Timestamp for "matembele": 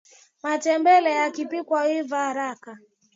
0.43-1.11